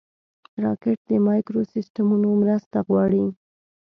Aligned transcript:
راکټ 0.63 0.97
د 1.09 1.11
مایکروسیسټمونو 1.27 2.29
مرسته 2.41 2.77
غواړي 2.87 3.25